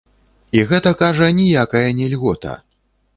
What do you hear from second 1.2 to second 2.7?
ніякая не льгота.